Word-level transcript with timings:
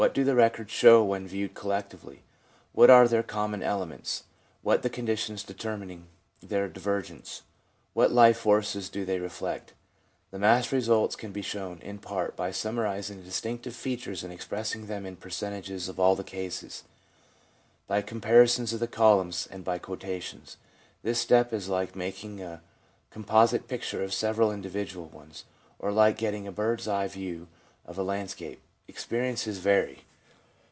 What 0.01 0.15
do 0.15 0.23
the 0.23 0.33
records 0.33 0.71
show 0.71 1.03
when 1.03 1.27
viewed 1.27 1.53
collectively? 1.53 2.23
What 2.73 2.89
are 2.89 3.07
their 3.07 3.21
common 3.21 3.61
elements? 3.61 4.23
What 4.63 4.81
the 4.81 4.89
conditions 4.89 5.43
determining 5.43 6.07
their 6.41 6.67
divergence?' 6.67 7.43
What 7.93 8.11
life 8.11 8.39
forces 8.39 8.89
do 8.89 9.05
they 9.05 9.19
reflect? 9.19 9.73
The 10.31 10.39
massed 10.39 10.71
results 10.71 11.15
can 11.15 11.31
be 11.31 11.43
shown 11.43 11.77
in 11.83 11.99
part, 11.99 12.35
by 12.35 12.49
summarising 12.49 13.17
the 13.17 13.23
distinctive 13.25 13.75
features 13.75 14.23
and 14.23 14.33
expressing 14.33 14.87
them 14.87 15.05
in 15.05 15.17
percentages 15.17 15.87
of 15.87 15.99
all 15.99 16.15
the 16.15 16.23
cases, 16.23 16.81
by 17.85 18.01
comparisons 18.01 18.73
of 18.73 18.79
the 18.79 18.87
columns 18.87 19.47
and 19.51 19.63
by 19.63 19.77
quotations. 19.77 20.57
This 21.03 21.19
step 21.19 21.53
is 21.53 21.69
like 21.69 21.95
making 21.95 22.41
a 22.41 22.63
composite 23.11 23.67
picture 23.67 23.99
from 24.01 24.09
several 24.09 24.51
individual 24.51 25.09
ones, 25.09 25.45
or 25.77 25.91
like 25.91 26.17
getting 26.17 26.47
a 26.47 26.51
bird's 26.51 26.87
eye 26.87 27.07
view 27.07 27.47
of 27.85 27.99
a 27.99 28.03
landscape. 28.03 28.59
Experiences 28.87 29.59
vary. 29.59 30.03